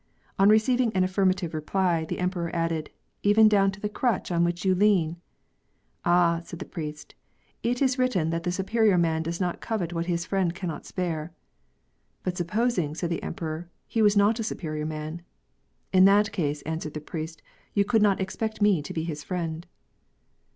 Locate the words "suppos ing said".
12.33-13.11